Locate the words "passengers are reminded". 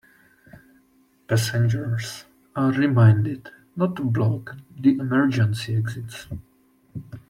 1.27-3.51